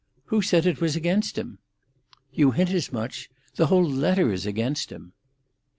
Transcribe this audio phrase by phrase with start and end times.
[0.33, 1.59] "Who said it was against him?"
[2.33, 3.29] "You hint as much.
[3.53, 5.13] The whole letter is against him."